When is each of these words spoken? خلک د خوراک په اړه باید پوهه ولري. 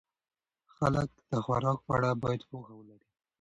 خلک 0.75 1.09
د 1.29 1.31
خوراک 1.45 1.79
په 1.85 1.91
اړه 1.97 2.09
باید 2.23 2.41
پوهه 2.49 2.73
ولري. 2.75 3.07